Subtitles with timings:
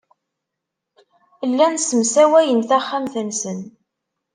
[1.49, 3.59] Llan ssemsawayen taxxamt-nsen.